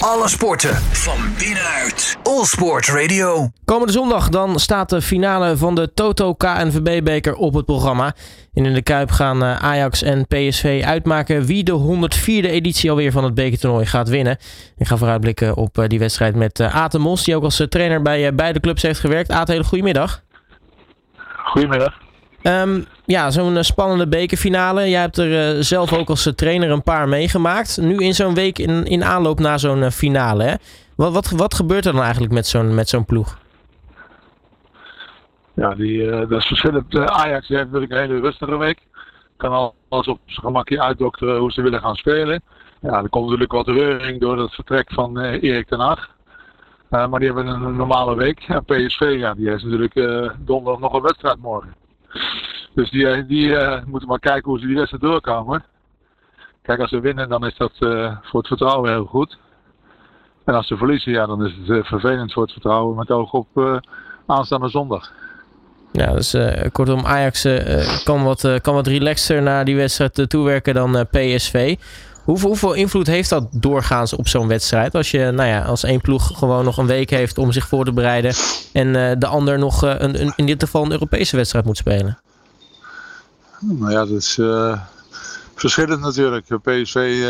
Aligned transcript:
Alle 0.00 0.28
sporten 0.28 0.74
van 0.74 1.18
binnenuit. 1.38 2.18
All 2.22 2.44
Sport 2.44 2.88
Radio. 2.88 3.48
Komende 3.64 3.92
zondag 3.92 4.28
dan 4.28 4.58
staat 4.58 4.88
de 4.88 5.02
finale 5.02 5.56
van 5.56 5.74
de 5.74 5.92
Toto 5.94 6.34
KNVB-beker 6.34 7.34
op 7.34 7.54
het 7.54 7.64
programma. 7.64 8.14
En 8.54 8.66
in 8.66 8.74
de 8.74 8.82
Kuip 8.82 9.10
gaan 9.10 9.42
eh, 9.42 9.56
Ajax 9.56 10.02
en 10.02 10.26
PSV 10.26 10.82
uitmaken 10.86 11.44
wie 11.44 11.64
de 11.64 12.08
104e 12.12 12.50
editie 12.50 12.90
alweer 12.90 13.12
van 13.12 13.24
het 13.24 13.34
bekertoernooi 13.34 13.86
gaat 13.86 14.08
winnen. 14.08 14.38
Ik 14.76 14.86
ga 14.86 14.96
vooruitblikken 14.96 15.56
op 15.56 15.78
eh, 15.78 15.88
die 15.88 15.98
wedstrijd 15.98 16.34
met 16.34 16.60
uh, 16.60 16.76
Aten 16.76 17.00
Mos, 17.00 17.24
die 17.24 17.36
ook 17.36 17.44
als 17.44 17.66
trainer 17.68 18.02
bij 18.02 18.34
beide 18.34 18.60
clubs 18.60 18.82
heeft 18.82 19.00
gewerkt. 19.00 19.30
Aten, 19.30 19.52
hele 19.54 19.66
goedemiddag. 19.66 20.22
Goedemiddag. 21.44 21.94
Um, 22.42 22.86
ja, 23.10 23.30
zo'n 23.30 23.64
spannende 23.64 24.08
bekerfinale. 24.08 24.88
Jij 24.88 25.00
hebt 25.00 25.18
er 25.18 25.64
zelf 25.64 25.92
ook 25.92 26.08
als 26.08 26.32
trainer 26.34 26.70
een 26.70 26.82
paar 26.82 27.08
meegemaakt. 27.08 27.80
Nu 27.80 27.96
in 27.96 28.14
zo'n 28.14 28.34
week 28.34 28.58
in, 28.58 28.84
in 28.84 29.04
aanloop 29.04 29.38
naar 29.38 29.58
zo'n 29.58 29.90
finale. 29.90 30.42
Hè? 30.42 30.54
Wat, 30.96 31.12
wat, 31.12 31.30
wat 31.30 31.54
gebeurt 31.54 31.86
er 31.86 31.92
dan 31.92 32.02
eigenlijk 32.02 32.32
met 32.32 32.46
zo'n 32.46 32.74
met 32.74 32.88
zo'n 32.88 33.04
ploeg? 33.04 33.38
Ja, 35.54 35.74
die, 35.74 36.10
dat 36.10 36.38
is 36.38 36.46
verschillend. 36.46 36.96
Ajax 36.96 37.48
heeft 37.48 37.64
natuurlijk 37.64 37.92
een 37.92 37.98
hele 37.98 38.20
rustige 38.20 38.56
week. 38.56 38.78
Kan 39.36 39.72
alles 39.88 40.06
op 40.06 40.18
zijn 40.26 40.46
gemakje 40.46 40.82
uitdokteren 40.82 41.38
hoe 41.38 41.52
ze 41.52 41.62
willen 41.62 41.80
gaan 41.80 41.96
spelen. 41.96 42.42
Ja, 42.80 43.02
er 43.02 43.08
komt 43.08 43.24
natuurlijk 43.24 43.52
wat 43.52 43.66
reuring 43.66 44.20
door 44.20 44.38
het 44.38 44.54
vertrek 44.54 44.92
van 44.92 45.18
Erik 45.18 45.66
ten 45.66 45.80
Hag. 45.80 46.10
maar 46.88 47.18
die 47.18 47.32
hebben 47.32 47.46
een 47.46 47.76
normale 47.76 48.16
week. 48.16 48.46
PSV, 48.66 49.14
ja, 49.18 49.34
die 49.34 49.48
heeft 49.48 49.64
natuurlijk 49.64 49.94
donderdag 50.38 50.80
nog 50.80 50.92
een 50.92 51.02
wedstrijd 51.02 51.38
morgen. 51.38 51.79
Dus 52.74 52.90
die, 52.90 53.26
die 53.26 53.56
moeten 53.86 54.08
maar 54.08 54.18
kijken 54.18 54.50
hoe 54.50 54.60
ze 54.60 54.66
die 54.66 54.76
wedstrijd 54.76 55.02
doorkomen. 55.02 55.64
Kijk, 56.62 56.80
als 56.80 56.90
ze 56.90 57.00
winnen, 57.00 57.28
dan 57.28 57.46
is 57.46 57.56
dat 57.56 57.72
voor 58.22 58.40
het 58.40 58.46
vertrouwen 58.46 58.90
heel 58.90 59.04
goed. 59.04 59.38
En 60.44 60.54
als 60.54 60.66
ze 60.66 60.76
verliezen, 60.76 61.12
ja, 61.12 61.26
dan 61.26 61.46
is 61.46 61.52
het 61.66 61.86
vervelend 61.86 62.32
voor 62.32 62.42
het 62.42 62.52
vertrouwen 62.52 62.96
met 62.96 63.10
oog 63.10 63.32
op 63.32 63.80
aanstaande 64.26 64.68
zondag. 64.68 65.12
Ja, 65.92 66.12
dus 66.12 66.36
kortom, 66.72 67.06
Ajax 67.06 67.48
kan, 68.04 68.24
wat, 68.24 68.58
kan 68.62 68.74
wat 68.74 68.86
relaxter 68.86 69.42
naar 69.42 69.64
die 69.64 69.76
wedstrijd 69.76 70.30
toewerken 70.30 70.74
dan 70.74 71.06
PSV. 71.10 71.76
Hoeveel, 72.24 72.48
hoeveel 72.48 72.72
invloed 72.72 73.06
heeft 73.06 73.30
dat 73.30 73.48
doorgaans 73.50 74.12
op 74.12 74.28
zo'n 74.28 74.48
wedstrijd? 74.48 74.94
Als 74.94 75.10
je 75.10 75.30
nou 75.30 75.48
ja, 75.48 75.62
als 75.62 75.82
één 75.82 76.00
ploeg 76.00 76.38
gewoon 76.38 76.64
nog 76.64 76.76
een 76.76 76.86
week 76.86 77.10
heeft 77.10 77.38
om 77.38 77.52
zich 77.52 77.68
voor 77.68 77.84
te 77.84 77.92
bereiden. 77.92 78.32
En 78.72 79.18
de 79.18 79.26
ander 79.26 79.58
nog 79.58 79.82
een, 79.82 80.20
een, 80.20 80.32
in 80.36 80.46
dit 80.46 80.62
geval 80.62 80.84
een 80.84 80.92
Europese 80.92 81.36
wedstrijd 81.36 81.64
moet 81.64 81.76
spelen. 81.76 82.18
Nou 83.60 83.90
ja, 83.90 84.04
dat 84.04 84.10
is 84.10 84.40
verschillend 85.54 86.00
natuurlijk. 86.00 86.46
PSV 86.62 87.26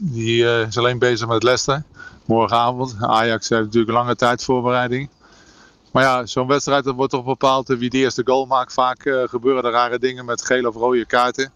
die, 0.00 0.44
is 0.66 0.78
alleen 0.78 0.98
bezig 0.98 1.28
met 1.28 1.42
Leicester. 1.42 1.82
Morgenavond. 2.24 2.96
Ajax 3.00 3.48
heeft 3.48 3.64
natuurlijk 3.64 3.92
lange 3.92 4.16
tijd 4.16 4.44
voorbereiding. 4.44 5.08
Maar 5.92 6.02
ja, 6.02 6.26
zo'n 6.26 6.46
wedstrijd 6.46 6.84
dat 6.84 6.94
wordt 6.94 7.12
toch 7.12 7.24
bepaald 7.24 7.68
wie 7.68 7.90
de 7.90 7.98
eerste 7.98 8.22
goal 8.24 8.46
maakt. 8.46 8.72
Vaak 8.72 9.02
gebeuren 9.24 9.64
er 9.64 9.70
rare 9.70 9.98
dingen 9.98 10.24
met 10.24 10.44
gele 10.44 10.68
of 10.68 10.74
rode 10.74 11.06
kaarten. 11.06 11.52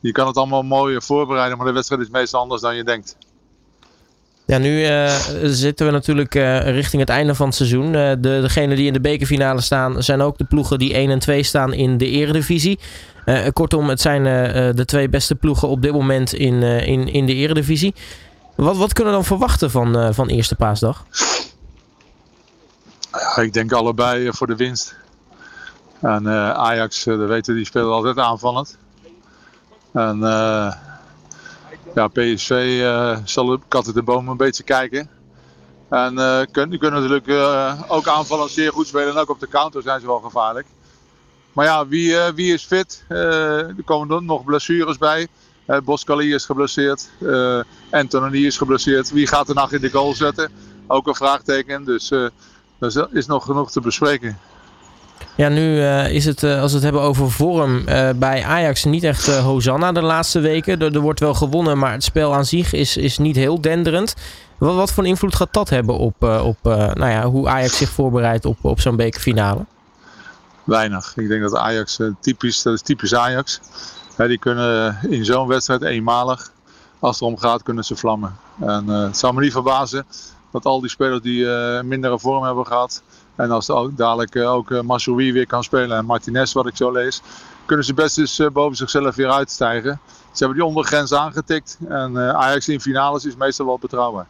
Je 0.00 0.12
kan 0.12 0.26
het 0.26 0.36
allemaal 0.36 0.62
mooi 0.62 1.00
voorbereiden, 1.00 1.56
maar 1.56 1.66
de 1.66 1.72
wedstrijd 1.72 2.02
is 2.02 2.10
meestal 2.10 2.40
anders 2.40 2.60
dan 2.60 2.76
je 2.76 2.84
denkt. 2.84 3.16
Ja, 4.46 4.58
nu 4.58 4.80
uh, 4.80 5.08
zitten 5.42 5.86
we 5.86 5.92
natuurlijk 5.92 6.34
uh, 6.34 6.70
richting 6.70 7.00
het 7.02 7.10
einde 7.10 7.34
van 7.34 7.46
het 7.46 7.54
seizoen. 7.54 7.92
de, 7.92 8.16
degenen 8.20 8.76
die 8.76 8.86
in 8.86 8.92
de 8.92 9.00
bekerfinale 9.00 9.60
staan, 9.60 10.02
zijn 10.02 10.20
ook 10.20 10.38
de 10.38 10.44
ploegen 10.44 10.78
die 10.78 10.94
1 10.94 11.10
en 11.10 11.18
2 11.18 11.42
staan 11.42 11.72
in 11.72 11.98
de 11.98 12.06
eredivisie. 12.06 12.78
kortom, 13.52 13.88
het 13.88 14.00
zijn 14.00 14.24
de 14.76 14.84
twee 14.84 15.08
beste 15.08 15.34
ploegen 15.34 15.68
op 15.68 15.82
dit 15.82 15.92
moment 15.92 16.32
in, 16.32 16.62
in, 16.62 17.08
in 17.08 17.26
de 17.26 17.34
eredivisie. 17.34 17.94
Wat, 18.54 18.76
wat 18.76 18.92
kunnen 18.92 19.12
we 19.12 19.18
dan 19.18 19.28
verwachten 19.28 19.70
van, 19.70 20.14
van 20.14 20.28
eerste 20.28 20.54
paasdag? 20.54 21.04
Ik 23.36 23.52
denk 23.52 23.72
allebei 23.72 24.26
eh, 24.26 24.32
voor 24.32 24.46
de 24.46 24.56
winst. 24.56 24.94
En 26.00 26.22
uh, 26.22 26.50
Ajax, 26.50 27.06
uh, 27.06 27.26
weten, 27.26 27.54
die 27.54 27.64
speelt 27.64 27.92
altijd 27.92 28.18
aanvallend. 28.18 28.78
En 29.92 30.18
uh, 30.18 30.72
ja, 31.96 32.08
PSV 32.08 32.50
uh, 32.80 33.18
zal 33.24 33.52
op 33.52 33.62
katten 33.68 33.94
de 33.94 34.02
boom 34.02 34.28
een 34.28 34.36
beetje 34.36 34.62
kijken. 34.62 35.10
En 35.88 36.14
uh, 36.14 36.40
kunnen, 36.50 36.78
kunnen 36.78 37.02
natuurlijk 37.02 37.30
ook 37.88 38.08
aanvallend 38.08 38.50
zeer 38.50 38.72
goed 38.72 38.86
spelen. 38.86 39.08
En 39.08 39.16
ook 39.16 39.30
op 39.30 39.40
de 39.40 39.48
counter 39.48 39.82
zijn 39.82 40.00
ze 40.00 40.06
wel 40.06 40.20
gevaarlijk. 40.20 40.66
Maar 41.52 41.64
ja, 41.64 41.86
wie, 41.86 42.16
wie 42.34 42.52
is 42.52 42.64
fit? 42.64 43.04
er 43.08 43.74
komen 43.84 44.24
nog 44.24 44.44
blessures 44.44 44.98
bij. 44.98 45.28
Uh, 45.66 45.78
Boskali 45.84 46.34
is 46.34 46.44
geblesseerd. 46.44 47.10
Anthony 47.90 48.44
is 48.44 48.56
geblesseerd. 48.56 49.10
Wie 49.10 49.26
gaat 49.26 49.48
er 49.48 49.54
nog 49.54 49.72
in 49.72 49.80
de 49.80 49.90
goal 49.90 50.14
zetten? 50.14 50.50
Ook 50.86 51.06
een 51.06 51.14
vraagteken. 51.14 51.84
Dus 51.84 52.10
er 52.78 53.08
is 53.12 53.26
nog 53.26 53.44
genoeg 53.44 53.70
te 53.70 53.80
bespreken. 53.80 54.38
Ja, 55.36 55.48
nu 55.48 55.76
uh, 55.76 56.10
is 56.10 56.24
het, 56.24 56.42
uh, 56.42 56.60
als 56.60 56.70
we 56.70 56.76
het 56.76 56.84
hebben 56.84 57.02
over 57.02 57.30
vorm, 57.30 57.76
uh, 57.88 58.10
bij 58.16 58.44
Ajax 58.44 58.84
niet 58.84 59.04
echt 59.04 59.26
Hosanna 59.26 59.92
de 59.92 60.02
laatste 60.02 60.40
weken. 60.40 60.80
Er, 60.80 61.00
wordt 61.00 61.20
wel 61.20 61.34
gewonnen, 61.34 61.78
maar 61.78 61.92
het 61.92 62.04
spel 62.04 62.34
aan 62.34 62.44
zich 62.44 62.72
is, 62.72 62.96
is 62.96 63.18
niet 63.18 63.36
heel 63.36 63.60
denderend. 63.60 64.14
Wat, 64.58 64.74
wat 64.74 64.92
voor 64.92 65.06
invloed 65.06 65.34
gaat 65.34 65.52
dat 65.52 65.68
hebben 65.68 65.98
op, 65.98 66.22
op 66.22 66.56
nou 66.62 67.08
ja, 67.08 67.24
hoe 67.24 67.48
Ajax 67.48 67.76
zich 67.76 67.88
voorbereidt 67.88 68.44
op, 68.44 68.58
op 68.60 68.80
zo'n 68.80 68.96
bekerfinale? 68.96 69.64
Weinig. 70.64 71.16
Ik 71.16 71.28
denk 71.28 71.42
dat 71.42 71.54
Ajax 71.54 71.98
typisch, 72.20 72.62
dat 72.62 72.74
is 72.74 72.82
typisch 72.82 73.14
Ajax. 73.14 73.60
die 74.16 74.38
kunnen 74.38 74.98
in 75.08 75.24
zo'n 75.24 75.48
wedstrijd 75.48 75.82
eenmalig, 75.82 76.50
als 76.98 77.18
het 77.18 77.20
erom 77.24 77.38
gaat, 77.38 77.62
kunnen 77.62 77.84
ze 77.84 77.96
vlammen. 77.96 78.36
En 78.60 78.88
het 78.88 79.18
zou 79.18 79.34
me 79.34 79.40
niet 79.40 79.52
verbazen 79.52 80.06
dat 80.52 80.64
al 80.64 80.80
die 80.80 80.90
spelers 80.90 81.22
die 81.22 81.46
mindere 81.82 82.18
vorm 82.18 82.44
hebben 82.44 82.66
gehad. 82.66 83.02
En 83.36 83.50
als 83.50 83.72
dadelijk 83.96 84.34
uh, 84.34 84.52
ook 84.52 84.70
uh, 84.70 84.80
Massoui 84.80 85.32
weer 85.32 85.46
kan 85.46 85.64
spelen 85.64 85.96
en 85.96 86.04
Martinez, 86.04 86.52
wat 86.52 86.66
ik 86.66 86.76
zo 86.76 86.92
lees, 86.92 87.22
kunnen 87.64 87.84
ze 87.84 87.94
best 87.94 88.18
eens 88.18 88.42
boven 88.52 88.76
zichzelf 88.76 89.14
weer 89.14 89.30
uitstijgen. 89.30 90.00
Ze 90.32 90.44
hebben 90.44 90.56
die 90.56 90.66
ondergrens 90.66 91.14
aangetikt 91.14 91.78
en 91.88 92.18
Ajax 92.18 92.68
in 92.68 92.80
finales 92.80 93.24
is 93.24 93.36
meestal 93.36 93.66
wel 93.66 93.78
betrouwbaar. 93.78 94.26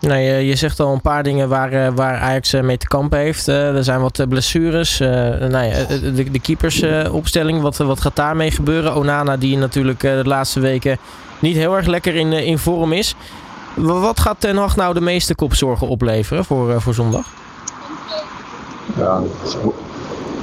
Nou, 0.00 0.20
je, 0.20 0.56
zegt 0.56 0.80
al 0.80 0.92
een 0.92 1.00
paar 1.00 1.22
dingen 1.22 1.48
waar, 1.48 1.94
waar 1.94 2.18
Ajax 2.18 2.52
mee 2.52 2.76
te 2.76 2.86
kampen 2.86 3.18
heeft. 3.18 3.46
er 3.46 3.84
zijn 3.84 4.00
wat 4.00 4.28
blessures. 4.28 4.98
nou 4.98 5.64
ja, 5.64 5.84
de, 5.84 6.30
de 6.30 6.40
keepersopstelling, 6.40 7.60
wat, 7.60 7.76
wat 7.76 8.00
gaat 8.00 8.16
daarmee 8.16 8.50
gebeuren? 8.50 8.94
Onana, 8.94 9.36
die 9.36 9.56
natuurlijk 9.56 10.00
de 10.00 10.22
laatste 10.24 10.60
weken 10.60 10.98
niet 11.38 11.56
heel 11.56 11.76
erg 11.76 11.86
lekker 11.86 12.14
in, 12.14 12.32
in 12.32 12.58
vorm 12.58 12.92
is. 12.92 13.14
Wat 13.74 14.20
gaat 14.20 14.40
Ten 14.40 14.56
Hag 14.56 14.76
nou 14.76 14.94
de 14.94 15.00
meeste 15.00 15.34
kopzorgen 15.34 15.88
opleveren 15.88 16.44
voor, 16.44 16.80
voor 16.80 16.94
zondag? 16.94 17.26
Ja, 18.96 19.22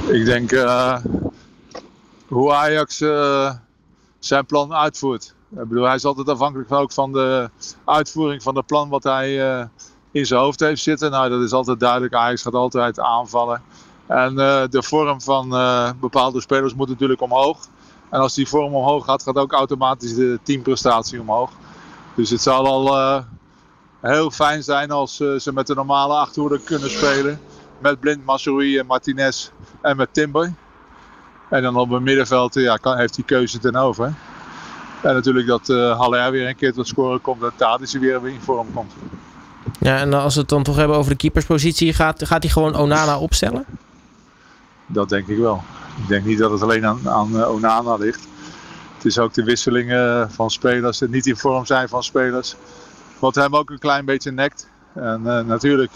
ik 0.06 0.24
denk 0.24 0.52
uh, 0.52 0.96
hoe 2.28 2.52
Ajax 2.52 3.00
uh, 3.00 3.52
zijn 4.18 4.46
plan 4.46 4.74
uitvoert. 4.74 5.34
Ik 5.50 5.68
bedoel, 5.68 5.84
hij 5.84 5.94
is 5.94 6.04
altijd 6.04 6.28
afhankelijk 6.28 6.68
van, 6.68 6.78
ook 6.78 6.92
van 6.92 7.12
de 7.12 7.50
uitvoering 7.84 8.42
van 8.42 8.56
het 8.56 8.66
plan 8.66 8.88
wat 8.88 9.02
hij 9.02 9.34
in 10.10 10.26
zijn 10.26 10.40
hoofd 10.40 10.60
heeft 10.60 10.82
zitten. 10.82 11.10
Nou, 11.10 11.30
dat 11.30 11.42
is 11.42 11.52
altijd 11.52 11.80
duidelijk. 11.80 12.14
Ajax 12.14 12.42
gaat 12.42 12.54
altijd 12.54 13.00
aanvallen. 13.00 13.62
En 14.06 14.34
de 14.70 14.82
vorm 14.82 15.20
van 15.20 15.48
bepaalde 16.00 16.40
spelers 16.40 16.74
moet 16.74 16.88
natuurlijk 16.88 17.20
omhoog. 17.20 17.58
En 18.10 18.20
als 18.20 18.34
die 18.34 18.48
vorm 18.48 18.74
omhoog 18.74 19.04
gaat, 19.04 19.22
gaat 19.22 19.36
ook 19.36 19.52
automatisch 19.52 20.14
de 20.14 20.38
teamprestatie 20.42 21.20
omhoog. 21.20 21.50
Dus 22.14 22.30
het 22.30 22.42
zal 22.42 22.66
al 22.66 23.24
heel 24.00 24.30
fijn 24.30 24.62
zijn 24.62 24.90
als 24.90 25.16
ze 25.16 25.50
met 25.54 25.66
de 25.66 25.74
normale 25.74 26.14
achterhoede 26.14 26.60
kunnen 26.60 26.90
spelen. 26.90 27.40
Met 27.84 28.00
Blind, 28.00 28.24
Massoui 28.24 28.78
en 28.78 28.86
Martinez 28.86 29.50
en 29.80 29.96
met 29.96 30.08
Timber. 30.12 30.52
En 31.50 31.62
dan 31.62 31.76
op 31.76 31.90
het 31.90 32.02
middenveld 32.02 32.54
ja, 32.54 32.76
kan, 32.76 32.96
heeft 32.96 33.14
hij 33.16 33.24
keuze 33.24 33.58
ten 33.58 33.76
over. 33.76 34.12
En 35.02 35.14
natuurlijk 35.14 35.46
dat 35.46 35.68
uh, 35.68 35.98
Haller 35.98 36.30
weer 36.30 36.48
een 36.48 36.56
keer 36.56 36.72
tot 36.72 36.86
scoren 36.86 37.20
komt 37.20 37.42
en 37.42 37.52
Tadic 37.56 38.00
weer 38.00 38.28
in 38.28 38.40
vorm 38.40 38.72
komt. 38.74 38.92
Ja, 39.80 39.98
en 39.98 40.12
als 40.12 40.34
we 40.34 40.40
het 40.40 40.48
dan 40.48 40.62
toch 40.62 40.76
hebben 40.76 40.96
over 40.96 41.10
de 41.10 41.16
keeperspositie, 41.16 41.92
gaat, 41.92 42.26
gaat 42.26 42.42
hij 42.42 42.52
gewoon 42.52 42.76
Onana 42.76 43.18
opstellen? 43.18 43.64
Dat 44.86 45.08
denk 45.08 45.28
ik 45.28 45.38
wel. 45.38 45.62
Ik 46.02 46.08
denk 46.08 46.24
niet 46.24 46.38
dat 46.38 46.50
het 46.50 46.62
alleen 46.62 46.86
aan, 46.86 47.08
aan 47.08 47.44
Onana 47.44 47.96
ligt. 47.96 48.28
Het 48.94 49.04
is 49.04 49.18
ook 49.18 49.34
de 49.34 49.44
wisselingen 49.44 50.30
van 50.30 50.50
spelers, 50.50 51.00
het 51.00 51.10
niet 51.10 51.26
in 51.26 51.36
vorm 51.36 51.66
zijn 51.66 51.88
van 51.88 52.02
spelers. 52.02 52.56
Wat 53.18 53.34
hem 53.34 53.56
ook 53.56 53.70
een 53.70 53.78
klein 53.78 54.04
beetje 54.04 54.30
nekt. 54.30 54.68
En 54.94 55.22
uh, 55.24 55.40
natuurlijk, 55.40 55.92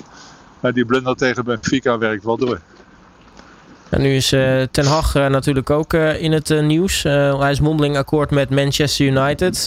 uh, 0.63 0.73
die 0.73 0.85
blunder 0.85 1.17
tegen 1.17 1.45
Benfica 1.45 1.99
werkt 1.99 2.25
wel 2.25 2.37
door. 2.37 2.61
En 3.89 4.01
nu 4.01 4.15
is 4.15 4.33
uh, 4.33 4.63
Ten 4.71 4.87
Hag 4.87 5.15
natuurlijk 5.15 5.71
ook 5.71 5.93
in 5.95 6.33
het 6.33 6.63
nieuws. 6.63 7.03
hij 7.03 7.51
is 7.51 7.61
mondeling 7.61 7.97
akkoord 7.97 8.31
met 8.31 8.51
Manchester 8.51 9.07
United. 9.07 9.67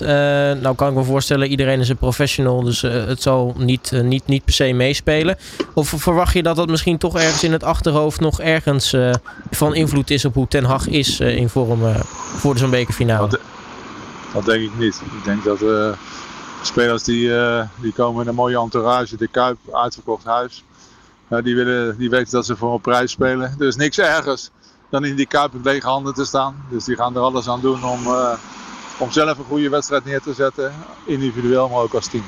nou 0.61 0.75
kan 0.75 0.89
ik 0.89 0.93
me 0.93 1.03
voorstellen, 1.03 1.47
iedereen 1.47 1.79
is 1.79 1.89
een 1.89 1.97
professional, 1.97 2.63
dus 2.63 2.81
het 2.81 3.21
zal 3.21 3.55
niet, 3.57 3.91
niet, 4.03 4.27
niet 4.27 4.45
per 4.45 4.53
se 4.53 4.73
meespelen. 4.73 5.37
Of 5.73 5.93
verwacht 5.97 6.33
je 6.33 6.43
dat 6.43 6.55
dat 6.55 6.69
misschien 6.69 6.97
toch 6.97 7.15
ergens 7.15 7.43
in 7.43 7.51
het 7.51 7.63
achterhoofd 7.63 8.19
nog 8.19 8.41
ergens 8.41 8.95
van 9.51 9.75
invloed 9.75 10.09
is 10.09 10.25
op 10.25 10.33
hoe 10.33 10.47
Ten 10.47 10.63
Hag 10.63 10.87
is 10.87 11.19
in 11.19 11.49
vorm 11.49 11.79
voor 12.35 12.57
zo'n 12.57 12.69
bekerfinale? 12.69 13.29
Dat, 13.29 13.39
dat, 14.33 14.45
denk 14.45 14.63
ik 14.63 14.77
niet. 14.77 15.01
Ik 15.17 15.23
denk 15.23 15.43
dat 15.43 15.59
spelers 16.61 17.03
die, 17.03 17.31
die 17.75 17.93
komen 17.93 18.21
in 18.21 18.27
een 18.27 18.35
mooie 18.35 18.59
entourage, 18.59 19.17
de 19.17 19.27
Kuip, 19.27 19.57
uitverkocht 19.71 20.25
huis. 20.25 20.63
die, 21.27 21.55
willen, 21.55 21.97
die 21.97 22.09
weten 22.09 22.31
dat 22.31 22.45
ze 22.45 22.55
voor 22.55 22.73
een 22.73 22.81
prijs 22.81 23.11
spelen. 23.11 23.55
Er 23.59 23.67
is 23.67 23.75
niks 23.75 23.97
ergers 23.97 24.49
dan 24.89 25.05
in 25.05 25.15
die 25.15 25.25
Kuip 25.25 25.53
met 25.53 25.63
lege 25.63 25.87
handen 25.87 26.13
te 26.13 26.25
staan. 26.25 26.65
Dus 26.69 26.83
die 26.83 26.95
gaan 26.95 27.15
er 27.15 27.21
alles 27.21 27.49
aan 27.49 27.61
doen 27.61 27.83
om, 27.83 27.99
om 28.97 29.11
zelf 29.11 29.37
een 29.37 29.45
goede 29.45 29.69
wedstrijd 29.69 30.05
neer 30.05 30.21
te 30.21 30.33
zetten. 30.33 30.73
Individueel, 31.05 31.69
maar 31.69 31.81
ook 31.81 31.93
als 31.93 32.07
team. 32.07 32.23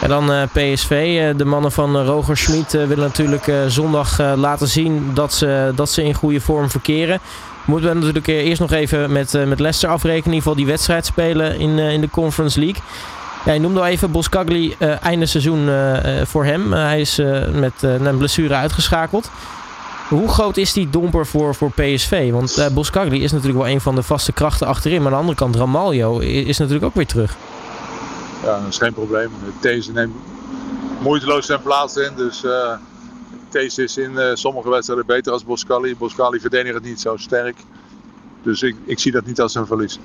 En 0.00 0.08
dan 0.08 0.30
uh, 0.30 0.42
PSV. 0.42 1.34
De 1.36 1.44
mannen 1.44 1.72
van 1.72 1.96
Roger 1.96 2.36
Schmid 2.36 2.72
willen 2.72 2.98
natuurlijk 2.98 3.52
zondag 3.66 4.18
laten 4.18 4.68
zien 4.68 5.10
dat 5.14 5.32
ze, 5.32 5.72
dat 5.74 5.90
ze 5.90 6.02
in 6.02 6.14
goede 6.14 6.40
vorm 6.40 6.70
verkeren. 6.70 7.20
Moeten 7.68 7.88
we 7.88 7.94
natuurlijk 7.94 8.26
eerst 8.26 8.60
nog 8.60 8.72
even 8.72 9.12
met, 9.12 9.32
met 9.46 9.60
Leicester 9.60 9.88
afrekenen. 9.88 10.26
In 10.26 10.32
ieder 10.32 10.42
geval 10.42 10.56
die 10.56 10.66
wedstrijd 10.66 11.06
spelen 11.06 11.58
in, 11.58 11.78
in 11.78 12.00
de 12.00 12.10
Conference 12.10 12.60
League. 12.60 12.82
Ja, 13.44 13.52
je 13.52 13.60
noemde 13.60 13.80
al 13.80 13.86
even 13.86 14.10
Boskagli 14.10 14.76
einde 15.02 15.26
seizoen 15.26 15.68
voor 16.26 16.44
hem. 16.44 16.72
hij 16.72 17.00
is 17.00 17.16
met 17.52 17.72
een 17.82 18.16
blessure 18.16 18.54
uitgeschakeld. 18.54 19.30
Hoe 20.08 20.28
groot 20.28 20.56
is 20.56 20.72
die 20.72 20.90
domper 20.90 21.26
voor, 21.26 21.54
voor 21.54 21.70
PSV? 21.70 22.30
Want 22.30 22.58
uh, 22.58 22.66
Boskagli 22.68 23.22
is 23.22 23.32
natuurlijk 23.32 23.58
wel 23.58 23.68
een 23.68 23.80
van 23.80 23.94
de 23.94 24.02
vaste 24.02 24.32
krachten 24.32 24.66
achterin. 24.66 25.02
Maar 25.02 25.06
aan 25.06 25.12
de 25.12 25.18
andere 25.18 25.38
kant, 25.38 25.56
Ramaljo 25.56 26.18
is 26.18 26.58
natuurlijk 26.58 26.86
ook 26.86 26.94
weer 26.94 27.06
terug. 27.06 27.36
Ja, 28.44 28.60
dat 28.60 28.68
is 28.68 28.78
geen 28.78 28.92
probleem. 28.92 29.30
Deze 29.60 29.92
neemt 29.92 30.14
moeiteloos 31.00 31.46
zijn 31.46 31.62
plaats 31.62 31.96
in. 31.96 32.10
Dus 32.16 32.44
Thees 33.48 33.78
is 33.78 33.96
in 33.96 34.12
uh, 34.12 34.24
sommige 34.34 34.70
wedstrijden 34.70 35.06
beter 35.06 35.32
als 35.32 35.44
Boskali. 35.44 35.96
Boskali 35.96 36.40
verdedigt 36.40 36.74
het 36.74 36.84
niet 36.84 37.00
zo 37.00 37.16
sterk. 37.16 37.56
Dus 38.42 38.62
ik, 38.62 38.76
ik 38.84 38.98
zie 38.98 39.12
dat 39.12 39.26
niet 39.26 39.40
als 39.40 39.54
een 39.54 39.66
verlies. 39.66 39.98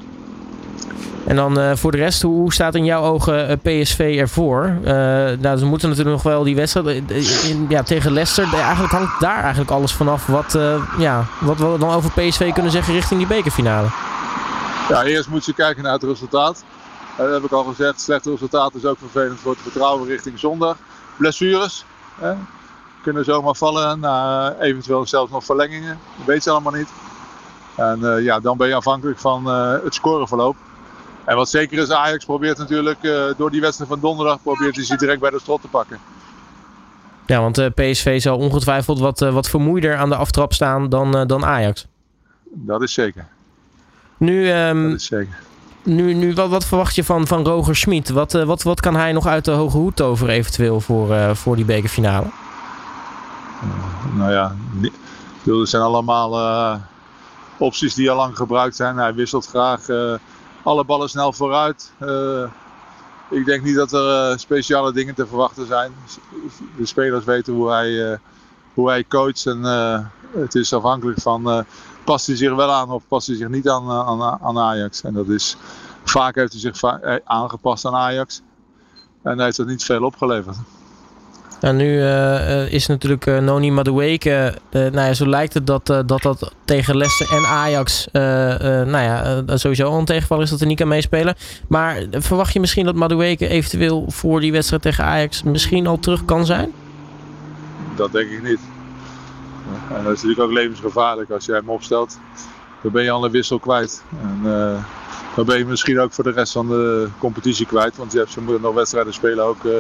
En 1.26 1.36
dan 1.36 1.60
uh, 1.60 1.76
voor 1.76 1.92
de 1.92 1.98
rest, 1.98 2.22
hoe 2.22 2.54
staat 2.54 2.76
in 2.76 2.86
jouw 2.86 3.04
ogen 3.04 3.60
PSV 3.60 4.16
ervoor? 4.20 4.78
Uh, 4.82 4.88
nou, 5.40 5.58
ze 5.58 5.66
moeten 5.66 5.90
natuurlijk 5.90 6.16
nog 6.16 6.24
wel 6.24 6.44
die 6.44 6.56
wedstrijd 6.56 7.12
in, 7.48 7.66
ja, 7.70 7.84
tegen 7.84 8.12
Leicester. 8.12 8.54
Eigenlijk 8.54 8.94
hangt 8.94 9.20
daar 9.20 9.42
eigenlijk 9.42 9.72
alles 9.72 9.94
vanaf 9.94 10.28
wat, 10.28 10.58
ja, 10.98 11.26
wat 11.40 11.58
we 11.58 11.76
dan 11.80 11.90
over 11.90 12.12
PSV 12.12 12.54
kunnen 12.54 12.72
zeggen 12.72 12.94
richting 12.94 13.20
die 13.20 13.30
bekerfinale. 13.30 13.88
Ja, 14.90 15.04
eerst 15.04 15.30
moeten 15.30 15.54
ze 15.54 15.62
kijken 15.62 15.84
naar 15.84 15.94
het 15.94 16.04
resultaat 16.04 16.64
dat 17.18 17.34
heb 17.34 17.44
ik 17.44 17.52
al 17.52 17.64
gezegd. 17.64 18.02
Slechte 18.02 18.30
resultaat 18.30 18.76
is 18.76 18.86
ook 18.86 18.98
vervelend 18.98 19.40
voor 19.40 19.52
het 19.52 19.62
vertrouwen 19.62 20.08
richting 20.08 20.40
zondag. 20.40 20.78
Blessures 21.18 21.86
hè, 22.20 22.34
kunnen 23.04 23.26
zomaar 23.26 23.56
vallen. 23.56 24.00
Na 24.00 24.56
eventueel 24.60 25.06
zelfs 25.06 25.32
nog 25.32 25.46
verlengingen. 25.46 26.00
Dat 26.18 26.26
weet 26.26 26.44
ze 26.44 26.50
allemaal 26.50 26.74
niet. 26.74 26.90
En 27.76 28.00
uh, 28.02 28.24
ja, 28.24 28.40
dan 28.40 28.58
ben 28.58 28.68
je 28.68 28.76
afhankelijk 28.76 29.20
van 29.20 29.48
uh, 29.48 29.84
het 29.84 29.94
scoreverloop. 29.94 30.56
En 31.26 31.36
wat 31.36 31.50
zeker 31.50 31.78
is, 31.78 31.92
Ajax 31.92 32.26
probeert 32.26 32.58
natuurlijk 32.58 32.98
uh, 33.02 33.24
door 33.38 33.52
die 33.52 33.62
wedstrijd 33.62 33.90
van 33.90 34.00
donderdag 34.00 34.42
probeert 34.42 34.76
hij 34.76 34.86
ze 34.86 34.98
direct 34.98 35.20
bij 35.20 35.30
de 35.30 35.40
strot 35.40 35.62
te 35.62 35.68
pakken. 35.68 36.00
Ja, 37.26 37.42
want 37.42 37.74
PSV 37.76 38.22
zal 38.22 38.38
ongetwijfeld 38.38 39.00
wat, 39.00 39.20
wat 39.20 39.50
vermoeider 39.50 39.98
aan 39.98 40.10
de 40.10 40.16
aftrap 40.16 40.54
staan 40.54 40.90
dan, 40.90 41.28
dan 41.28 41.46
Ajax. 41.46 41.88
Dat 42.44 42.82
is 42.82 42.94
zeker. 42.94 43.28
Nu, 44.18 44.52
um, 44.52 44.90
dat 44.90 45.00
is 45.00 45.06
zeker. 45.06 45.40
Nu, 45.84 46.14
nu 46.14 46.34
wat, 46.34 46.50
wat 46.50 46.66
verwacht 46.66 46.96
je 46.96 47.04
van, 47.04 47.28
van 47.28 47.46
Roger 47.46 47.76
Schmid? 47.76 48.10
Wat, 48.10 48.32
wat, 48.32 48.64
wat 48.64 48.80
kan 48.80 48.96
hij 48.96 49.12
nog 49.12 49.28
uit 49.28 49.46
de 49.46 49.52
hoge 49.52 49.78
hoed 49.78 49.96
toveren 49.96 50.34
eventueel 50.34 50.80
voor, 50.80 51.36
voor 51.36 51.56
die 51.56 51.66
bekerfinale? 51.66 52.28
Uh, 53.66 54.18
nou 54.18 54.32
ja, 54.32 54.56
er 55.46 55.68
zijn 55.68 55.84
allemaal 55.84 56.80
opties 57.58 57.94
die 57.94 58.10
al 58.10 58.16
lang 58.16 58.38
gebruikt 58.38 58.76
zijn. 58.76 58.98
Hij 58.98 59.14
wisselt 59.14 59.48
graag 59.48 59.82
alle 60.64 60.86
ballen 60.86 61.10
snel 61.10 61.34
vooruit. 61.34 61.92
ik 63.30 63.46
denk 63.46 63.64
niet 63.64 63.76
dat 63.76 63.94
er 63.94 64.40
speciale 64.40 64.94
dingen 64.94 65.16
te 65.16 65.28
verwachten 65.28 65.68
zijn. 65.68 65.92
De 66.78 66.86
spelers 66.86 67.26
weten 67.26 67.54
hoe 67.54 67.70
hij, 67.70 68.20
hoe 68.74 68.90
hij 68.90 69.06
coacht 69.08 69.46
en 69.46 69.64
het 70.32 70.56
is 70.56 70.74
afhankelijk 70.74 71.22
van 71.22 71.66
past 72.04 72.28
hij 72.28 72.36
zich 72.36 72.56
wel 72.56 72.72
aan 72.72 72.90
of 72.90 73.04
past 73.08 73.28
hij 73.28 73.36
zich 73.36 73.48
niet 73.48 73.70
aan, 73.70 73.90
eh, 73.90 74.36
aan, 74.42 74.60
Ajax. 74.60 75.04
En 75.04 75.14
dat 75.14 75.28
is, 75.28 75.58
vaak 76.04 76.36
heeft 76.36 76.52
hij 76.52 76.62
zich 76.62 76.84
eh, 76.84 77.16
aangepast 77.24 77.86
aan 77.86 77.96
Ajax. 77.96 78.42
En 79.22 79.36
hij 79.36 79.46
heeft 79.46 79.58
dat 79.58 79.68
niet 79.68 79.84
veel 79.84 80.04
opgeleverd. 80.04 80.58
Nou, 81.64 81.76
nu 81.76 81.98
uh, 81.98 82.74
is 82.74 82.88
natuurlijk 82.88 83.26
uh, 83.26 83.38
Noni 83.38 83.72
Madueke. 83.72 84.54
Uh, 84.72 84.82
nou 84.82 85.08
ja, 85.08 85.14
zo 85.14 85.28
lijkt 85.28 85.54
het 85.54 85.68
dat, 85.68 85.86
dat 85.86 86.22
dat 86.22 86.54
tegen 86.66 86.98
Leicester 86.98 87.38
en 87.38 87.46
Ajax. 87.46 88.08
nou 88.12 88.98
ja, 88.98 89.44
sowieso 89.48 89.98
een 89.98 90.06
tegenval 90.06 90.42
is 90.42 90.50
dat 90.50 90.62
er 90.62 90.68
niet 90.68 90.78
kan 90.78 90.88
meespelen. 90.88 91.36
Maar 91.68 92.04
verwacht 92.12 92.54
je 92.54 92.60
misschien 92.60 92.86
dat 92.86 92.96
Madueke 92.96 93.48
eventueel 93.48 94.06
voor 94.08 94.40
die 94.40 94.52
wedstrijd 94.52 94.82
tegen 94.82 95.04
Ajax 95.04 95.44
misschien 95.44 95.88
al 95.88 96.00
terug 96.00 96.26
kan 96.26 96.46
zijn? 96.46 96.72
Dat 97.96 98.12
denk 98.12 98.30
ik 98.30 98.44
niet. 98.44 98.60
En 99.90 100.04
dat 100.04 100.14
is 100.14 100.22
natuurlijk 100.22 100.40
ook 100.40 100.52
levensgevaarlijk 100.52 101.30
als 101.30 101.46
je 101.46 101.54
hem 101.54 101.70
opstelt. 101.70 102.20
Dan 102.84 102.92
ben 102.92 103.04
je 103.04 103.12
al 103.12 103.26
een 103.26 103.32
wissel 103.32 103.60
kwijt. 103.60 104.04
En 104.22 104.40
uh, 104.44 104.84
dan 105.36 105.46
ben 105.46 105.58
je 105.58 105.66
misschien 105.66 106.00
ook 106.00 106.14
voor 106.14 106.24
de 106.24 106.32
rest 106.32 106.52
van 106.52 106.68
de 106.68 107.08
competitie 107.18 107.66
kwijt. 107.66 107.98
Want 107.98 108.12
je 108.12 108.18
hebt, 108.18 108.32
ze 108.32 108.42
moeten 108.42 108.62
nog 108.62 108.74
wedstrijden 108.74 109.14
spelen, 109.14 109.46
ook 109.46 109.64
uh, 109.64 109.72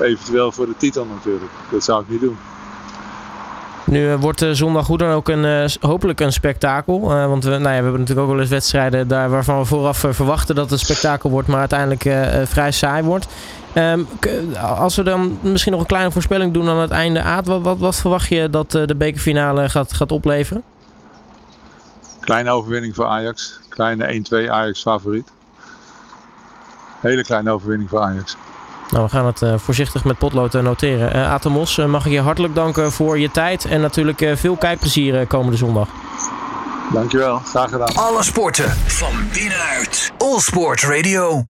eventueel 0.00 0.52
voor 0.52 0.66
de 0.66 0.76
titel 0.76 1.06
natuurlijk. 1.14 1.52
Dat 1.70 1.84
zou 1.84 2.02
ik 2.02 2.08
niet 2.08 2.20
doen. 2.20 2.36
Nu 3.84 4.10
uh, 4.10 4.14
wordt 4.14 4.44
zondag 4.52 4.86
hoe 4.86 4.98
dan 4.98 5.10
ook 5.10 5.28
een, 5.28 5.70
hopelijk 5.80 6.20
een 6.20 6.32
spektakel. 6.32 7.00
want 7.00 7.44
we, 7.44 7.50
nou 7.50 7.62
ja, 7.62 7.68
we 7.68 7.74
hebben 7.74 8.00
natuurlijk 8.00 8.26
ook 8.26 8.32
wel 8.32 8.40
eens 8.40 8.50
wedstrijden 8.50 9.08
daar 9.08 9.30
waarvan 9.30 9.58
we 9.58 9.64
vooraf 9.64 9.98
verwachten 9.98 10.54
dat 10.54 10.64
het 10.64 10.72
een 10.72 10.86
spektakel 10.86 11.30
wordt, 11.30 11.48
maar 11.48 11.58
uiteindelijk 11.58 12.02
vrij 12.48 12.72
saai 12.72 13.02
wordt. 13.02 13.26
Um, 13.74 14.06
als 14.60 14.96
we 14.96 15.02
dan 15.02 15.38
misschien 15.40 15.72
nog 15.72 15.80
een 15.80 15.86
kleine 15.86 16.10
voorspelling 16.10 16.52
doen 16.52 16.68
aan 16.68 16.78
het 16.78 16.90
einde. 16.90 17.22
Aad, 17.22 17.46
wat, 17.46 17.62
wat, 17.62 17.78
wat 17.78 17.96
verwacht 17.96 18.28
je 18.28 18.50
dat 18.50 18.70
de 18.70 18.94
bekerfinale 18.96 19.68
gaat, 19.68 19.92
gaat 19.92 20.12
opleveren? 20.12 20.62
Kleine 22.26 22.50
overwinning 22.50 22.94
voor 22.94 23.06
Ajax. 23.06 23.60
Kleine 23.68 24.24
1-2 24.46 24.50
Ajax 24.50 24.82
favoriet. 24.82 25.28
Hele 27.00 27.24
kleine 27.24 27.50
overwinning 27.50 27.90
voor 27.90 28.00
Ajax. 28.00 28.36
Nou, 28.90 29.04
we 29.04 29.10
gaan 29.10 29.26
het 29.26 29.42
uh, 29.42 29.58
voorzichtig 29.58 30.04
met 30.04 30.18
potlood 30.18 30.54
uh, 30.54 30.62
noteren. 30.62 31.16
Uh, 31.16 31.32
Atemos, 31.32 31.76
mag 31.76 32.06
ik 32.06 32.12
je 32.12 32.20
hartelijk 32.20 32.54
danken 32.54 32.92
voor 32.92 33.18
je 33.18 33.30
tijd. 33.30 33.64
En 33.64 33.80
natuurlijk 33.80 34.32
veel 34.34 34.56
kijkplezier 34.56 35.26
komende 35.26 35.56
zondag. 35.56 35.88
Dankjewel, 36.92 37.38
graag 37.38 37.70
gedaan. 37.70 37.94
Alle 37.94 38.22
sporten 38.22 38.70
van 38.70 39.12
binnenuit. 39.32 40.12
All 40.18 40.38
Sport 40.38 40.82
Radio. 40.82 41.44